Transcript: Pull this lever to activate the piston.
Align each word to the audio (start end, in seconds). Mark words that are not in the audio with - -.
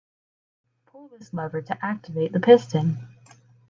Pull 0.87 1.09
this 1.09 1.31
lever 1.31 1.61
to 1.61 1.85
activate 1.85 2.31
the 2.31 2.39
piston. 2.39 3.07